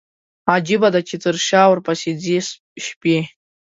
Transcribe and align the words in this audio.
عجيبه 0.53 0.89
ده، 0.93 1.01
چې 1.09 1.15
تر 1.23 1.35
شا 1.47 1.61
ورپسي 1.69 2.11
ځي 2.23 2.37
شپي 2.85 3.17